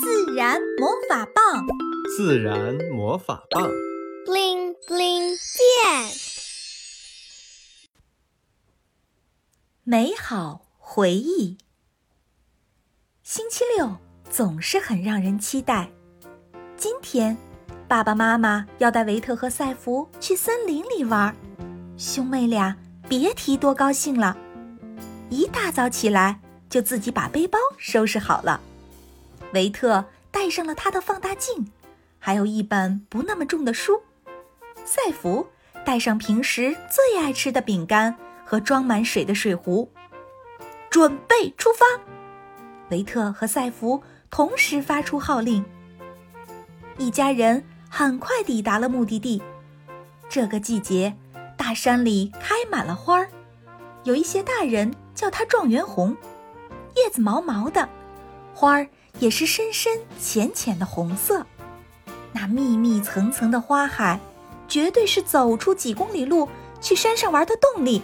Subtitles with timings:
[0.00, 1.66] 自然魔法棒，
[2.16, 3.68] 自然魔法棒
[4.26, 6.10] ，bling bling 变。
[9.84, 11.58] 美好回忆。
[13.22, 13.96] 星期六
[14.30, 15.90] 总是很让人期待。
[16.76, 17.36] 今天，
[17.86, 21.36] 爸爸妈妈要带维特和赛弗去森林里玩，
[21.98, 22.74] 兄妹俩
[23.08, 24.36] 别提多高兴了。
[25.28, 26.40] 一大早起来，
[26.70, 28.58] 就自己把背包收拾好了。
[29.52, 31.70] 维特带上了他的放大镜，
[32.18, 34.02] 还有一本不那么重的书。
[34.84, 35.46] 赛弗
[35.84, 39.90] 带上平时最爱吃的饼干和装满水的水壶，
[40.90, 41.84] 准备出发。
[42.90, 45.64] 维特和赛弗同时发出号令。
[46.98, 49.42] 一家人很快抵达了目的地。
[50.28, 51.14] 这个季节，
[51.56, 53.28] 大山里开满了花儿，
[54.04, 56.16] 有一些大人叫它状元红，
[56.96, 57.88] 叶子毛毛的，
[58.54, 58.88] 花儿。
[59.18, 61.46] 也是深深浅浅的红色，
[62.32, 64.18] 那密密层层的花海，
[64.66, 66.48] 绝对是走出几公里路
[66.80, 68.02] 去山上玩的动力。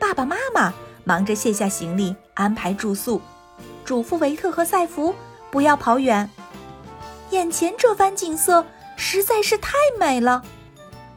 [0.00, 0.72] 爸爸妈妈
[1.04, 3.20] 忙着卸下行李，安排住宿，
[3.84, 5.14] 嘱咐维特和赛弗
[5.50, 6.28] 不要跑远。
[7.30, 8.64] 眼前这番景色
[8.96, 10.42] 实在是太美了，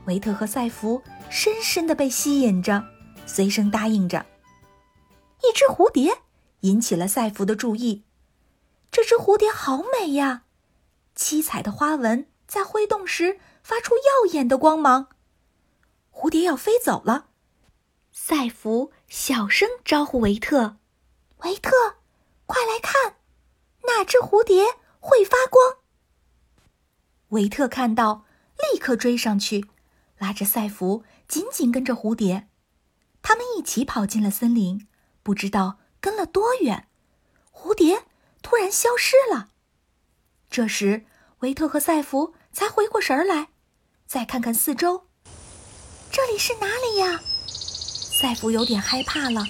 [0.05, 2.83] 维特和赛弗深深的被吸引着，
[3.25, 4.25] 随声答应着。
[5.41, 6.11] 一只蝴蝶
[6.59, 8.03] 引起了赛弗的注意。
[8.95, 10.43] 这只蝴蝶好美呀，
[11.15, 15.09] 七彩的花纹在挥动时发出耀眼的光芒。
[16.13, 17.27] 蝴蝶要飞走了，
[18.13, 20.77] 赛弗小声招呼维特
[21.43, 21.71] ：“维特，
[22.45, 23.17] 快来看，
[23.83, 24.63] 那只蝴蝶
[25.01, 25.79] 会发光。”
[27.35, 28.23] 维特看到，
[28.71, 29.67] 立刻追上去，
[30.17, 32.47] 拉着赛弗紧紧跟着蝴蝶。
[33.21, 34.87] 他们一起跑进了森林，
[35.21, 36.87] 不知道跟了多远，
[37.51, 38.05] 蝴蝶。
[38.45, 39.49] 突然消失了。
[40.51, 41.07] 这时，
[41.39, 43.47] 维特和赛弗才回过神来，
[44.05, 45.07] 再看看四周，
[46.11, 47.19] 这里是哪里呀？
[47.47, 49.43] 赛弗有点害怕了，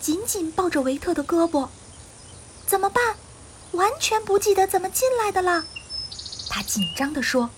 [0.00, 1.68] 紧紧抱着维特的胳膊。
[2.66, 3.16] 怎么办？
[3.72, 5.66] 完全不记得怎么进来的了。
[6.48, 7.50] 他紧张地说。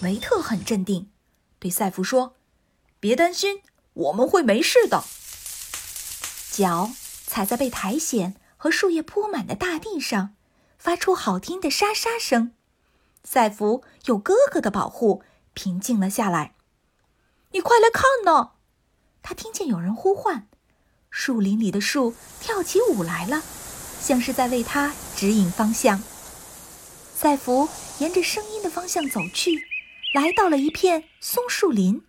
[0.00, 1.12] 维特很镇定，
[1.60, 2.34] 对赛弗说
[2.98, 5.04] ：“别担心，我们会没事的。”
[6.50, 6.90] 脚
[7.24, 8.34] 踩在被苔藓。
[8.56, 10.34] 和树叶铺满的大地上，
[10.78, 12.52] 发出好听的沙沙声。
[13.24, 15.22] 赛弗有哥哥的保护，
[15.54, 16.54] 平静了下来。
[17.52, 18.52] 你快来看呐！
[19.22, 20.46] 他听见有人呼唤，
[21.10, 23.42] 树林里的树跳起舞来了，
[24.00, 26.02] 像是在为他指引方向。
[27.14, 27.68] 赛弗
[27.98, 29.66] 沿着声音的方向走去，
[30.14, 32.04] 来到了一片松树林。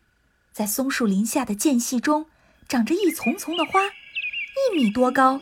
[0.51, 2.27] 在松树林下的间隙中，
[2.67, 5.41] 长着一丛丛的花，一米多高。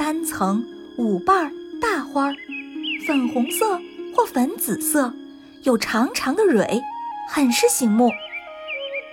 [0.00, 0.64] 单层
[0.96, 2.32] 五瓣大花，
[3.06, 3.78] 粉红色
[4.16, 5.12] 或粉紫色，
[5.62, 6.80] 有长长的蕊，
[7.28, 8.10] 很是醒目。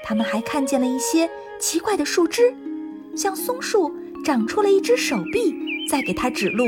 [0.02, 2.56] 他们还看见了一些奇怪的树枝，
[3.18, 3.94] 像松树
[4.24, 5.54] 长出了一只手臂，
[5.90, 6.66] 在给它指路。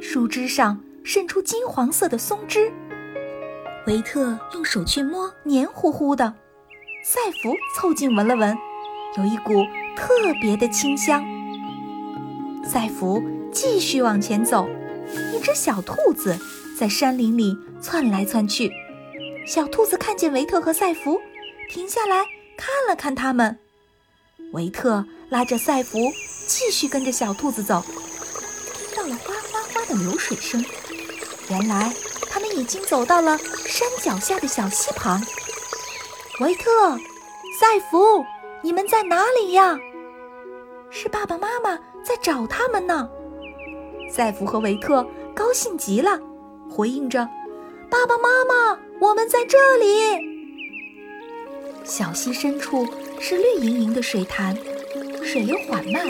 [0.00, 2.72] 树枝上渗出金黄色的松枝。
[3.88, 6.32] 维特用手去摸，黏糊糊的。
[7.02, 8.56] 赛弗凑近闻了闻，
[9.18, 9.64] 有一股
[9.96, 11.33] 特别的清香。
[12.66, 14.66] 赛弗继续往前走，
[15.32, 16.38] 一只小兔子
[16.78, 18.72] 在山林里窜来窜去。
[19.46, 21.20] 小兔子看见维特和赛弗，
[21.70, 22.24] 停下来
[22.56, 23.58] 看了看他们。
[24.52, 25.98] 维特拉着赛弗
[26.46, 27.82] 继续跟着小兔子走，
[28.74, 30.64] 听到了哗哗哗的流水声。
[31.50, 31.92] 原来
[32.30, 35.22] 他们已经走到了山脚下的小溪旁。
[36.40, 36.96] 维特，
[37.60, 38.24] 赛弗，
[38.62, 39.78] 你们在哪里呀？
[40.90, 43.08] 是爸爸妈妈在找他们呢。
[44.10, 45.04] 赛弗和维特
[45.34, 46.20] 高兴极了，
[46.70, 47.28] 回应着
[47.90, 50.34] ：“爸爸妈妈，我们在这里。”
[51.82, 52.86] 小溪深处
[53.18, 54.56] 是绿莹莹的水潭，
[55.22, 56.02] 水流缓慢，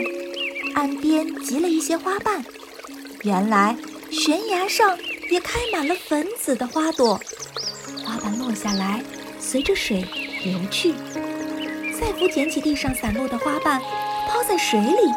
[0.75, 2.43] 岸边结了一些花瓣。
[3.23, 3.75] 原来
[4.11, 4.97] 悬崖上
[5.31, 7.19] 也开满了粉紫的花朵，
[8.05, 9.01] 花瓣落下来，
[9.39, 10.05] 随着水
[10.43, 10.93] 流去。
[11.91, 13.81] 赛弗捡起地上散落的花瓣。
[14.27, 15.13] 抛在水里，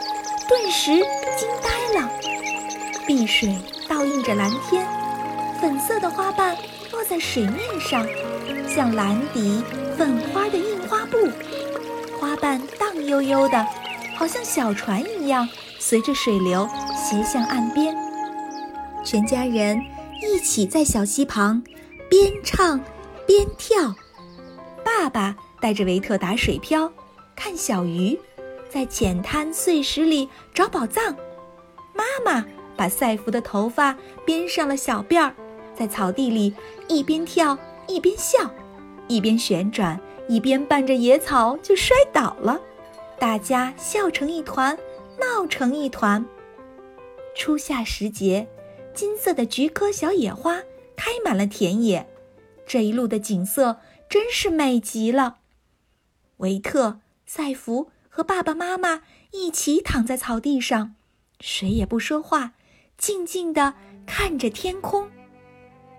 [0.48, 0.92] 顿时
[1.36, 2.10] 惊呆了。
[3.06, 3.54] 碧水
[3.86, 4.86] 倒映着蓝天，
[5.60, 6.56] 粉色的花瓣
[6.90, 8.06] 落在水面上，
[8.66, 9.62] 像蓝底
[9.96, 11.16] 粉花的印花布。
[12.18, 13.66] 花瓣荡悠悠的，
[14.16, 15.48] 好像小船一样，
[15.78, 17.94] 随着水流斜向岸边。
[19.04, 19.80] 全家人
[20.22, 21.62] 一起在小溪旁
[22.10, 22.80] 边唱
[23.26, 23.94] 边跳。
[24.84, 26.90] 爸爸带着维特打水漂，
[27.36, 28.18] 看小鱼。
[28.78, 31.12] 在浅滩碎石里找宝藏，
[31.94, 32.46] 妈妈
[32.76, 35.34] 把赛弗的头发编上了小辫儿，
[35.74, 36.54] 在草地里
[36.86, 37.58] 一边跳
[37.88, 38.38] 一边笑，
[39.08, 42.60] 一边旋转一边伴着野草就摔倒了，
[43.18, 44.78] 大家笑成一团，
[45.18, 46.24] 闹成一团。
[47.34, 48.46] 初夏时节，
[48.94, 50.60] 金色的菊科小野花
[50.94, 52.08] 开满了田野，
[52.64, 55.38] 这一路的景色真是美极了。
[56.36, 60.96] 维特、赛弗和爸爸妈妈一起躺在草地上，
[61.38, 62.54] 谁也不说话，
[62.96, 63.74] 静静地
[64.06, 65.08] 看着天空。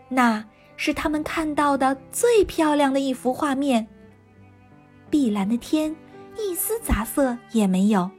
[0.09, 0.45] 那
[0.75, 3.87] 是他们看到的最漂亮的一幅画面。
[5.09, 5.95] 碧蓝的天，
[6.37, 8.11] 一丝杂色也没有，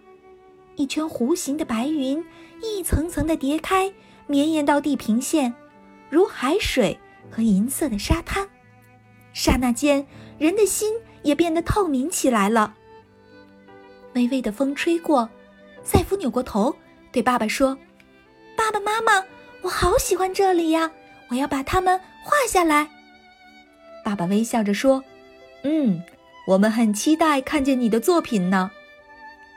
[0.76, 2.24] 一圈弧形的白云。
[2.62, 3.92] 一层层的叠开，
[4.26, 5.54] 绵延到地平线，
[6.08, 6.98] 如海水
[7.30, 8.48] 和银色的沙滩。
[9.34, 10.06] 刹那间，
[10.38, 12.76] 人的心也变得透明起来了。
[14.14, 15.28] 微微的风吹过，
[15.82, 16.74] 赛夫扭过头
[17.12, 17.76] 对爸爸说
[18.56, 19.24] ：“爸爸妈妈，
[19.62, 20.90] 我好喜欢这里呀！
[21.28, 22.88] 我要把它们画下来。”
[24.04, 25.02] 爸爸微笑着说
[25.64, 26.02] ：“嗯，
[26.46, 28.70] 我们很期待看见你的作品呢。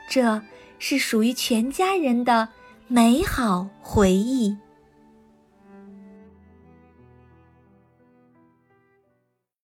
[0.08, 0.42] 这
[0.78, 2.48] 是属于全家人的。”
[2.86, 4.58] 美好回忆。